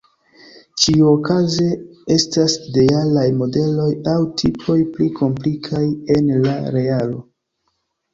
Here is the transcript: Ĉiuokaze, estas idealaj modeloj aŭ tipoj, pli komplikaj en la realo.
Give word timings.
Ĉiuokaze, 0.83 1.65
estas 2.15 2.55
idealaj 2.69 3.25
modeloj 3.41 3.89
aŭ 4.15 4.15
tipoj, 4.43 4.79
pli 4.95 5.11
komplikaj 5.21 5.83
en 6.17 6.33
la 6.47 6.57
realo. 6.79 7.21